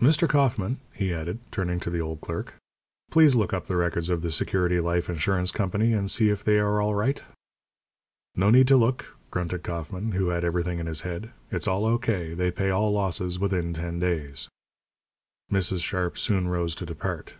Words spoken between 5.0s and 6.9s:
Insurance Company and see if they are